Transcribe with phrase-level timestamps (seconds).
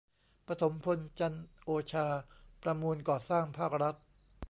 [0.47, 2.07] ปฐมพล จันทร์โอชา
[2.61, 3.95] ประมูลก่อสร้างภาครัฐ